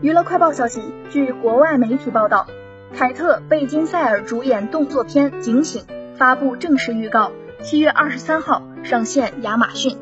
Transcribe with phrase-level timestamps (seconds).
[0.00, 2.46] 娱乐快报消息据国外媒体报道
[2.94, 5.84] 凯特贝金赛尔主演动作片警醒
[6.16, 7.32] 发布正式预告
[7.62, 9.98] 七月二十三号上线亚马逊。